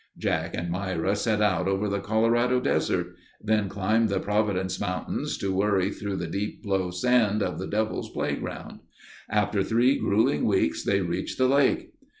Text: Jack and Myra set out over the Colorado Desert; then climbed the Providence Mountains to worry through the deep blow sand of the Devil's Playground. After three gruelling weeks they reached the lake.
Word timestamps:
Jack 0.17 0.55
and 0.57 0.71
Myra 0.71 1.15
set 1.15 1.43
out 1.43 1.67
over 1.67 1.87
the 1.87 1.99
Colorado 1.99 2.59
Desert; 2.59 3.15
then 3.39 3.69
climbed 3.69 4.09
the 4.09 4.19
Providence 4.19 4.79
Mountains 4.81 5.37
to 5.37 5.53
worry 5.53 5.91
through 5.91 6.15
the 6.15 6.25
deep 6.25 6.63
blow 6.63 6.89
sand 6.89 7.43
of 7.43 7.59
the 7.59 7.67
Devil's 7.67 8.09
Playground. 8.09 8.79
After 9.29 9.61
three 9.63 9.99
gruelling 9.99 10.45
weeks 10.45 10.83
they 10.83 11.01
reached 11.01 11.37
the 11.37 11.47
lake. 11.47 11.93